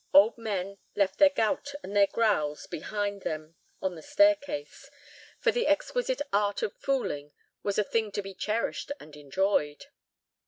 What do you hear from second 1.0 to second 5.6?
their gout and their growls behind them on the staircase, for